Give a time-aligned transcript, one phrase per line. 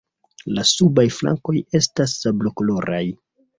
[0.59, 3.07] La subaj flankoj estas sablokoloraj.